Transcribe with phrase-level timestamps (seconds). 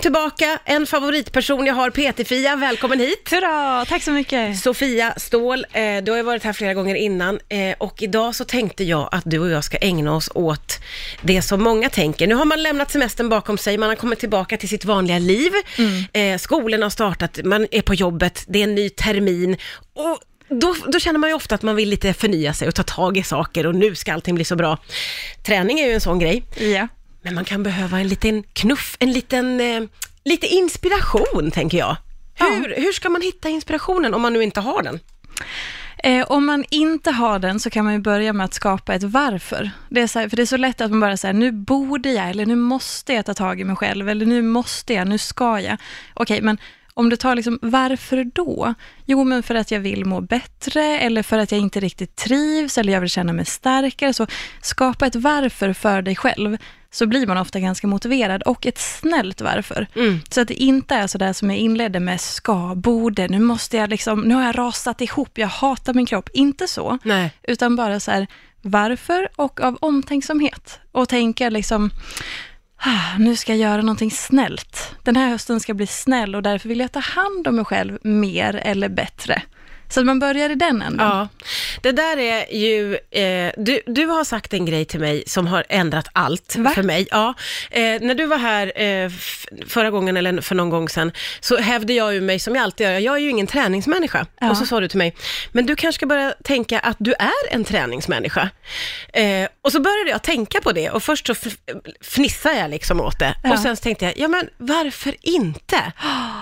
[0.00, 3.28] hon tillbaka, en favoritperson jag har, PT-Fia, välkommen hit.
[3.30, 4.58] Hurra, tack så mycket.
[4.58, 8.44] Sofia Ståhl, eh, du har ju varit här flera gånger innan eh, och idag så
[8.44, 10.78] tänkte jag att du och jag ska ägna oss åt
[11.22, 12.26] det som många tänker.
[12.26, 15.52] Nu har man lämnat semestern bakom sig, man har kommit tillbaka till sitt vanliga liv,
[16.12, 19.56] eh, skolan har startat, man är på jobbet, det är en ny termin
[19.94, 22.82] och då, då känner man ju ofta att man vill lite förnya sig och ta
[22.82, 24.78] tag i saker och nu ska allting bli så bra.
[25.46, 26.44] Träning är ju en sån grej.
[26.58, 26.88] Ja.
[27.22, 29.82] Men man kan behöva en liten knuff, en liten, eh,
[30.24, 31.96] lite inspiration tänker jag.
[32.34, 35.00] Hur, hur ska man hitta inspirationen om man nu inte har den?
[36.04, 39.02] Eh, om man inte har den så kan man ju börja med att skapa ett
[39.02, 39.70] varför.
[39.88, 42.12] Det är så här, för det är så lätt att man bara säger nu borde
[42.12, 45.18] jag, eller nu måste jag ta tag i mig själv, eller nu måste jag, nu
[45.18, 45.76] ska jag.
[46.14, 46.58] Okej, men
[47.00, 48.74] om du tar liksom, varför då?
[49.04, 52.78] Jo, men för att jag vill må bättre, eller för att jag inte riktigt trivs,
[52.78, 54.12] eller jag vill känna mig starkare.
[54.12, 54.26] Så
[54.62, 56.56] skapa ett varför för dig själv,
[56.90, 59.86] så blir man ofta ganska motiverad, och ett snällt varför.
[59.94, 60.20] Mm.
[60.30, 63.90] Så att det inte är sådär som jag inledde med ska, borde, nu måste jag
[63.90, 66.28] liksom, nu har jag rasat ihop, jag hatar min kropp.
[66.32, 67.32] Inte så, Nej.
[67.42, 68.26] utan bara så här,
[68.62, 70.80] varför och av omtänksamhet.
[70.92, 71.90] Och tänka liksom,
[73.18, 74.94] nu ska jag göra någonting snällt.
[75.02, 77.98] Den här hösten ska bli snäll och därför vill jag ta hand om mig själv
[78.02, 79.42] mer eller bättre.
[79.90, 81.06] Så man börjar i den änden.
[81.06, 81.28] Ja,
[81.82, 85.64] det där är ju, eh, du, du har sagt en grej till mig som har
[85.68, 86.70] ändrat allt Va?
[86.70, 87.06] för mig.
[87.10, 87.34] Ja,
[87.70, 89.10] eh, när du var här eh,
[89.66, 92.86] förra gången eller för någon gång sedan så hävde jag ju mig som jag alltid
[92.86, 94.26] gör, jag är ju ingen träningsmänniska.
[94.40, 94.50] Ja.
[94.50, 95.16] Och så sa du till mig,
[95.52, 98.50] men du kanske ska börja tänka att du är en träningsmänniska.
[99.12, 101.34] Eh, och så började jag tänka på det och först så
[102.02, 103.34] fnissade jag liksom åt det.
[103.42, 103.52] Ja.
[103.52, 105.92] Och sen så tänkte jag, ja men varför inte?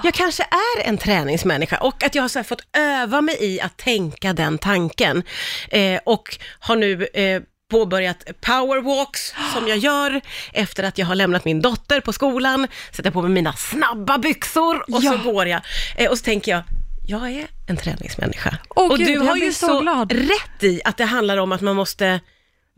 [0.04, 3.76] Jag kanske är en träningsmänniska och att jag har så fått öva mig i att
[3.76, 5.22] tänka den tanken.
[5.70, 10.20] Eh, och har nu eh, påbörjat powerwalks som jag gör
[10.52, 14.76] efter att jag har lämnat min dotter på skolan, sätter på mig mina snabba byxor
[14.94, 15.12] och Ja.
[15.12, 15.60] så går jag.
[15.96, 16.62] Eh, och så tänker jag,
[17.06, 18.58] jag är en träningsmänniska.
[18.68, 21.60] Åh, och Gud, du har ju så så rätt i att det handlar om att
[21.60, 22.20] man måste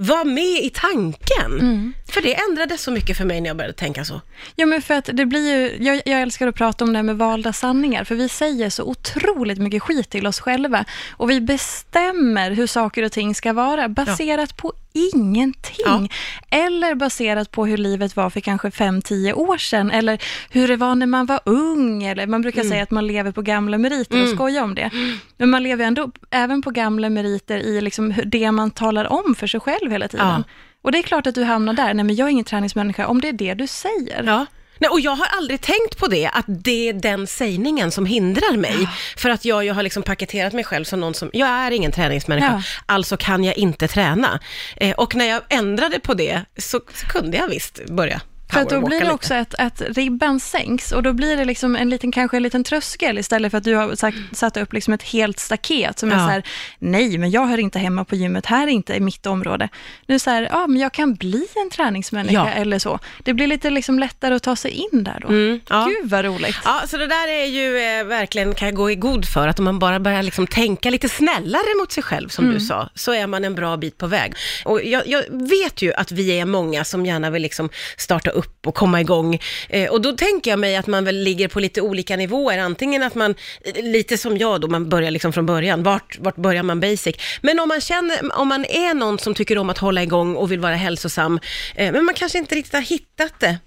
[0.00, 1.52] vara med i tanken.
[1.52, 1.94] Mm.
[2.08, 4.20] För det ändrade så mycket för mig när jag började tänka så.
[4.56, 7.02] Ja, men för att det blir ju, jag, jag älskar att prata om det här
[7.02, 10.84] med valda sanningar, för vi säger så otroligt mycket skit till oss själva.
[11.10, 16.10] Och vi bestämmer hur saker och ting ska vara, baserat på ingenting.
[16.50, 20.94] Eller baserat på hur livet var för kanske 5-10 år sedan, eller hur det var
[20.94, 24.28] när man var ung, eller man brukar säga att man lever på gamla meriter och
[24.28, 24.90] skoja om det.
[25.36, 29.46] Men man lever ändå även på gamla meriter i liksom det man talar om för
[29.46, 30.26] sig själv hela tiden.
[30.26, 30.42] Ja.
[30.82, 33.20] Och det är klart att du hamnar där, nej men jag är ingen träningsmänniska, om
[33.20, 34.22] det är det du säger.
[34.26, 34.46] Ja.
[34.80, 38.56] Nej, och jag har aldrig tänkt på det, att det är den sägningen som hindrar
[38.56, 38.88] mig.
[39.16, 41.92] För att jag, jag har liksom paketerat mig själv som någon som, jag är ingen
[41.92, 42.62] träningsmänniska, Ja.
[42.94, 44.40] alltså kan jag inte träna.
[44.76, 48.20] Eh, och när jag ändrade på det så, så kunde jag visst börja
[48.52, 51.76] För att då blir det också att, att ribban sänks och då blir det liksom
[51.76, 54.94] en liten, kanske en liten tröskel istället för att du har sagt, satt upp liksom
[54.94, 56.24] ett helt staket som är Ja.
[56.24, 56.42] så här,
[56.78, 59.68] nej men jag hör inte hemma på gymmet, här är inte mitt område.
[60.06, 62.48] Nu är så här, ja men jag kan bli en träningsmänniska Ja.
[62.48, 62.98] eller så.
[63.24, 65.28] Det blir lite liksom lättare att ta sig in där då.
[65.28, 65.84] Mm, ja.
[66.00, 66.56] Gud vad roligt.
[66.64, 69.58] Ja, så det där är ju eh, verkligen, kan jag gå i god för, att
[69.58, 73.12] om man bara börjar liksom tänka lite snällare mot sig själv, som du sa, så
[73.12, 74.34] är man en bra bit på väg.
[74.64, 78.39] Och jag, jag vet ju att vi är många som gärna vill liksom starta upp
[78.66, 79.38] och komma igång.
[79.68, 83.02] Eh, och då tänker jag mig att man väl ligger på lite olika nivåer, antingen
[83.02, 83.34] att man,
[83.82, 87.16] lite som jag då, man börjar liksom från början, vart, vart börjar man basic?
[87.42, 90.52] Men om man känner, om man är någon som tycker om att hålla igång och
[90.52, 91.40] vill vara hälsosam,
[91.74, 93.58] eh, men man kanske inte riktigt har hittat det,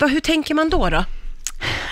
[0.00, 0.88] eh, hur tänker man då?
[0.88, 1.04] då?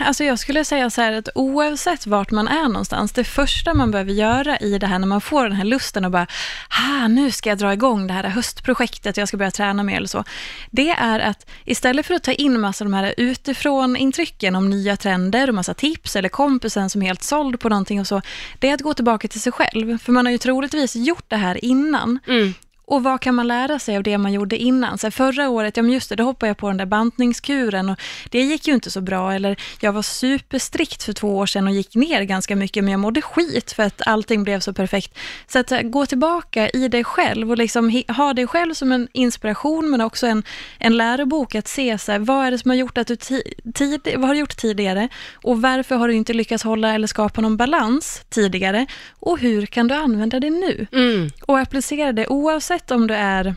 [0.04, 3.90] Alltså jag skulle säga så här att oavsett vart man är någonstans, det första man
[3.90, 6.26] behöver göra i det här när man får den här lusten och bara,
[6.68, 10.08] ah, nu ska jag dra igång det här höstprojektet, jag ska börja träna mer eller
[10.08, 10.24] så.
[10.70, 14.96] Det är att istället för att ta in massa de här utifrån intrycken om nya
[14.96, 18.22] trender och massa tips eller kompisen som är helt såld på någonting och så,
[18.58, 19.98] det är att gå tillbaka till sig själv.
[19.98, 22.18] För man har ju troligtvis gjort det här innan.
[22.26, 22.54] Mm.
[22.90, 24.98] Och vad kan man lära sig av det man gjorde innan?
[24.98, 28.00] Så förra året, ja men just det, då hoppade jag på den där bantningskuren och
[28.30, 29.32] det gick ju inte så bra.
[29.32, 33.00] Eller jag var superstrikt för två år sedan och gick ner ganska mycket, men jag
[33.00, 35.18] mådde skit för att allting blev så perfekt.
[35.46, 39.90] Så att gå tillbaka i dig själv och liksom ha dig själv som en inspiration,
[39.90, 40.42] men också en,
[40.78, 43.72] en lärobok att se så här, vad är det som har gjort att du ti-
[43.74, 47.40] tid, vad har du gjort tidigare och varför har du inte lyckats hålla eller skapa
[47.40, 48.86] någon balans tidigare
[49.20, 50.86] och hur kan du använda det nu?
[50.92, 51.30] Mm.
[51.46, 53.54] och applicera det oavsett om du är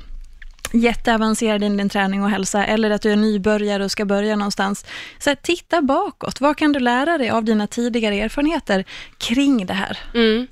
[0.73, 4.85] jätteavancerad i din träning och hälsa eller att du är nybörjare och ska börja någonstans.
[5.19, 6.41] Så här, titta bakåt.
[6.41, 8.85] Vad kan du lära dig av dina tidigare erfarenheter
[9.17, 9.97] kring det här?
[10.13, 10.47] Mm.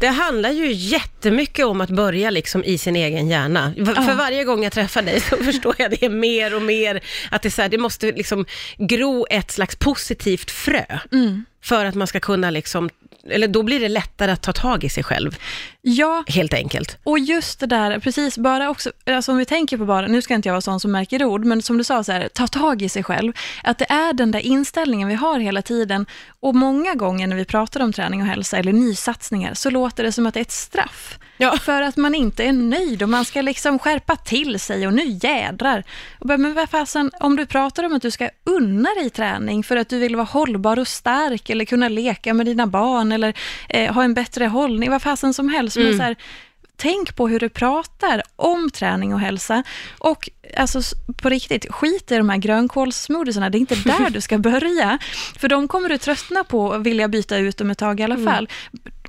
[0.00, 3.72] Det handlar ju jättemycket om att börja liksom i sin egen hjärna.
[3.76, 3.84] Ja.
[3.84, 7.00] För varje gång jag träffar dig så förstår jag det mer och mer,
[7.30, 8.46] att det, så här, det måste liksom
[8.78, 10.84] gro ett slags positivt frö.
[11.12, 11.44] Mm.
[11.64, 12.90] För att man ska kunna liksom,
[13.30, 15.38] eller då blir det lättare att ta tag i sig själv,
[15.82, 16.98] Ja, helt enkelt.
[17.04, 20.34] och just det där, precis, bara också, alltså om vi tänker på bara, nu ska
[20.34, 22.82] inte jag vara sån som märker ord, men som du sa, så här, ta tag
[22.82, 23.32] i sig själv.
[23.62, 26.06] Att det är den där inställningen vi har hela tiden.
[26.40, 30.12] Och många gånger när vi pratar om träning och hälsa, eller nysatsningar, så låter det
[30.12, 31.18] som att det är ett straff.
[31.36, 31.58] Ja.
[31.58, 35.18] För att man inte är nöjd och man ska liksom skärpa till sig och nu
[35.22, 35.84] jädrar.
[36.18, 39.64] Och bara, men vad fasen, om du pratar om att du ska unna dig träning
[39.64, 43.34] för att du vill vara hållbar och stark eller kunna leka med dina barn eller
[43.68, 45.76] eh, ha en bättre hållning, vad fasen som helst.
[45.76, 46.16] Men så här,
[46.76, 49.62] tänk på hur du pratar om träning och hälsa.
[49.98, 50.80] Och alltså,
[51.22, 54.98] på riktigt, skit i de här grönkålssmoothiesarna, det är inte där du ska börja.
[55.38, 58.18] För de kommer du tröttna på och vilja byta ut dem ett tag i alla
[58.18, 58.48] fall.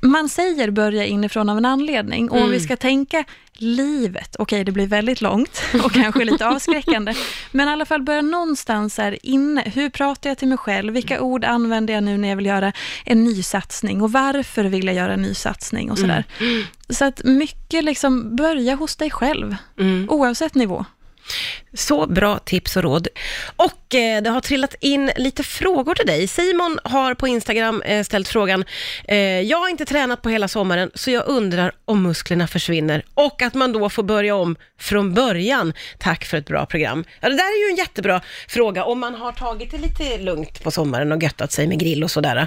[0.02, 2.30] Man säger börja inifrån av en anledning.
[2.30, 3.24] Och om vi ska tänka
[3.58, 7.14] livet, okej det blir väldigt långt och kanske lite avskräckande,
[7.50, 9.62] men i alla fall börja någonstans här inne.
[9.74, 10.92] Hur pratar jag till mig själv?
[10.94, 12.72] Vilka ord använder jag nu när jag vill göra
[13.04, 14.02] en ny satsning?
[14.02, 15.90] Och varför vill jag göra en ny satsning?
[15.90, 16.24] Och sådär.
[16.88, 19.56] Så att mycket liksom, börja hos dig själv,
[20.08, 20.84] oavsett nivå.
[21.74, 23.08] Så bra tips och råd.
[23.56, 26.28] Och eh, det har trillat in lite frågor till dig.
[26.28, 28.64] Simon har på Instagram eh, ställt frågan,
[29.08, 33.42] eh, jag har inte tränat på hela sommaren, så jag undrar om musklerna försvinner och
[33.42, 35.72] att man då får börja om från början.
[35.98, 37.04] Tack för ett bra program.
[37.20, 40.62] Ja, det där är ju en jättebra fråga, om man har tagit det lite lugnt
[40.62, 42.46] på sommaren och göttat sig med grill och sådär.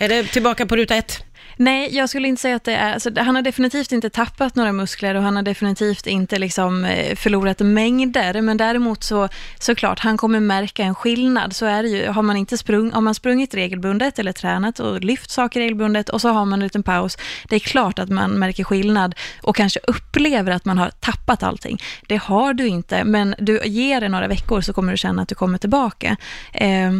[0.00, 1.24] Är det tillbaka på ruta ett?
[1.56, 2.92] Nej, jag skulle inte säga att det är...
[2.92, 7.16] Alltså, han har definitivt inte tappat några muskler och han har definitivt inte liksom, eh,
[7.16, 8.42] förlorat mängder.
[8.42, 11.56] Men däremot så såklart, han kommer märka en skillnad.
[11.56, 12.08] Så är det ju.
[12.08, 16.20] Har man, inte sprung, har man sprungit regelbundet eller tränat och lyft saker regelbundet och
[16.20, 17.18] så har man en liten paus.
[17.48, 21.82] Det är klart att man märker skillnad och kanske upplever att man har tappat allting.
[22.08, 25.28] Det har du inte, men du ger det några veckor så kommer du känna att
[25.28, 26.16] du kommer tillbaka.
[26.52, 26.92] Eh,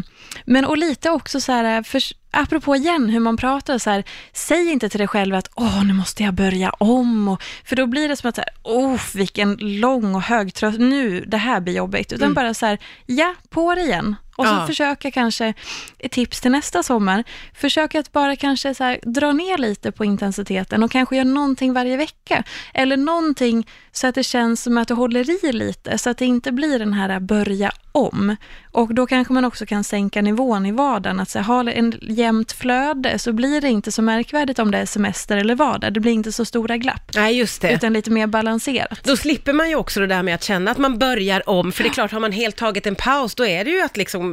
[0.45, 4.05] men och lite också så här, eh, för, apropå igen hur man pratar, så här,
[4.33, 7.29] säg inte till dig själv att åh, nu måste jag börja om.
[7.29, 11.25] Och, för då blir det som att, så här, vilken lång och hög tröst, nu,
[11.27, 12.13] det här blir jobbigt.
[12.13, 14.17] Utan bara så här, ja, på det igen.
[14.39, 14.67] Och så Ja.
[14.67, 15.55] försöka kanske,
[15.99, 17.25] ett tips till nästa sommar,
[17.55, 21.73] försöka att bara kanske så här, dra ner lite på intensiteten och kanske göra någonting
[21.73, 22.45] varje vecka.
[22.75, 26.27] Eller någonting så att det känns som att du håller i lite, så att det
[26.27, 28.37] inte blir den här börja om.
[28.73, 31.95] Och då kanske man också kan sänka nivån i vardagen, att så här, ha en
[32.03, 35.93] jämnt flöde, så blir det inte så märkvärdigt om det är semester eller vardag.
[35.93, 37.73] Det blir inte så stora glapp, Nej, just det.
[37.73, 39.05] utan lite mer balanserat.
[39.05, 41.83] Då slipper man ju också det där med att känna att man börjar om, för
[41.83, 44.28] det är klart, har man helt tagit en paus, då är det ju att liksom,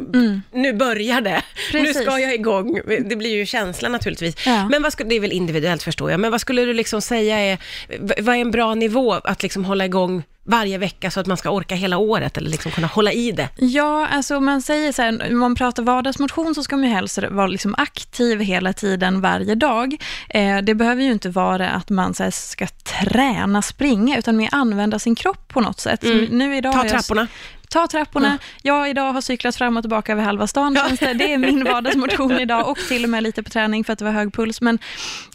[0.51, 1.42] nu börjar det,
[1.74, 2.01] nu Precis.
[2.01, 2.80] ska jag igång.
[2.86, 4.45] Det blir ju känslan naturligtvis.
[4.45, 4.69] Ja.
[4.69, 7.39] Men vad skulle, det är väl individuellt förstår jag, men vad skulle du liksom säga
[7.39, 7.57] är,
[8.00, 11.50] vad är en bra nivå att liksom hålla igång varje vecka så att man ska
[11.50, 13.50] orka hela året, eller liksom kunna hålla i det?
[13.56, 17.19] Ja, alltså man säger så här, om man pratar vardagsmotion så ska man ju helst
[17.31, 19.95] vara liksom aktiv hela tiden, varje dag.
[20.30, 24.50] Eh, det behöver ju inte vara att man så här, ska träna, springa, utan mer
[24.51, 26.01] använda sin kropp på något sätt.
[26.01, 27.27] Så Nu idag Ta trapporna.
[27.69, 28.38] Ta trapporna.
[28.62, 30.74] Jag idag har cyklat fram och tillbaka över halva stan.
[30.74, 31.13] Det.
[31.13, 34.06] det är min vardagsmotion idag och till och med lite på träning för att det
[34.06, 34.62] var hög puls.
[34.62, 34.80] Men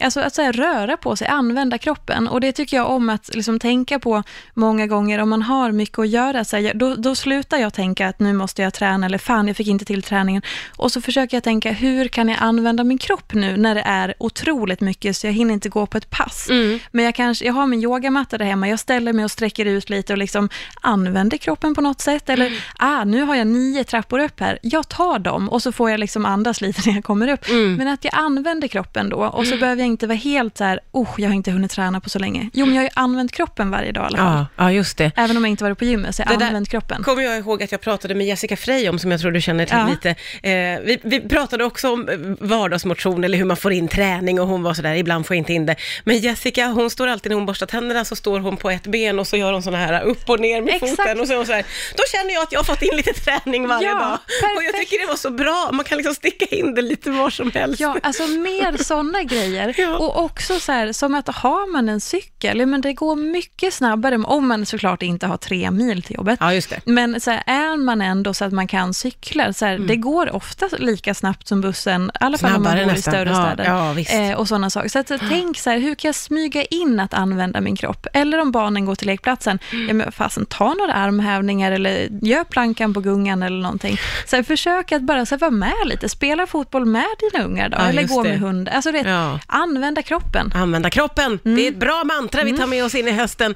[0.01, 2.29] alltså att så här, röra på sig, använda kroppen.
[2.29, 4.23] Och det tycker jag om att liksom, tänka på
[4.55, 6.44] många gånger om man har mycket att göra.
[6.44, 9.56] Så här, då, då slutar jag tänka att nu måste jag träna eller fan, jag
[9.56, 10.43] fick inte till träningen.
[10.76, 14.14] Och så försöker jag tänka, hur kan jag använda min kropp nu när det är
[14.19, 16.47] otroligt mycket så jag hinner inte gå på ett pass.
[16.90, 19.90] Men jag, kanske, jag har min yogamatta där hemma, jag ställer mig och sträcker ut
[19.90, 20.49] lite och liksom
[20.80, 22.28] använder kroppen på något sätt.
[22.28, 25.90] Eller, ah, nu har jag nio trappor upp här, jag tar dem och så får
[25.90, 27.45] jag liksom andas lite när jag kommer upp.
[27.78, 30.80] Men att jag använder kroppen då och så behöver jag inte vara helt så här,
[30.92, 32.50] oh, jag har inte hunnit träna på så länge.
[32.52, 34.47] Jo, men jag har ju använt kroppen varje dag i alla fall.
[34.57, 35.12] Ja, ja just det.
[35.23, 37.02] Även om jag inte varit på gymmet, så jag har där använt kroppen.
[37.02, 39.66] kommer jag ihåg att jag pratade med Jessica Frey om, som jag tror du känner
[39.66, 39.88] till Ja.
[39.90, 40.09] lite.
[40.49, 42.16] Eh, vi, vi pratade också om eh,
[42.49, 45.52] vardagsmotion, eller hur man får in träning, och hon var sådär, ibland får jag inte
[45.52, 45.76] in det.
[46.04, 49.18] Men Jessica, hon står alltid när hon borstar tänderna, så står hon på ett ben
[49.18, 50.90] och så gör hon sådana här upp och ner med Exakt.
[50.97, 51.64] foten, och så är hon så här,
[51.97, 54.18] då känner jag att jag har fått in lite träning varje Ja, dag.
[54.56, 54.90] Och jag perfekt.
[54.90, 57.80] tycker det var så bra, man kan liksom sticka in det lite var som helst.
[57.80, 59.75] Ja, alltså mer sådana grejer.
[59.78, 59.97] Ja.
[59.99, 64.16] Och också så här, som att har man en cykel, men det går mycket snabbare,
[64.16, 66.39] om man såklart såklart inte ha tre mil till jobbet.
[66.43, 66.61] Ja.
[66.85, 70.35] Men så här, är man ändå så att man kan cykla, så här, det går
[70.37, 72.89] ofta lika snabbt som bussen, i alla fall om man Mm.
[72.89, 73.65] Bor i större Ja, städer.
[73.65, 74.13] ja, visst.
[74.15, 74.89] Eh, och sådana saker.
[74.89, 78.07] Så att, tänk så här, hur kan jag smyga in att använda min kropp?
[78.13, 79.89] Eller om barnen går till lekplatsen, Mm.
[79.89, 83.97] ja, men fasen, ta några armhävningar eller gör plankan på gungan eller någonting.
[84.27, 87.89] Så försök att bara så vara med lite, spela fotboll med dina ungar då, Ja,
[87.89, 88.29] eller gå det.
[88.29, 88.69] med hund.
[88.69, 89.39] Alltså, Ja.
[89.47, 90.53] använda kroppen.
[90.55, 91.39] Använda kroppen.
[91.45, 91.57] Mm.
[91.57, 93.55] Det är ett bra mantra vi tar med oss in i hösten.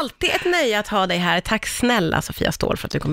[0.00, 1.40] Alltid ett nöje att ha dig här.
[1.40, 3.08] Tack snälla Sofia Ståhl för att du kom hit.